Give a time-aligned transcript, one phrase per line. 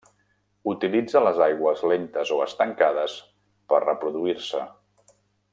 [0.71, 3.21] Utilitza les aigües lentes o estancades
[3.75, 4.65] per reproduir-se.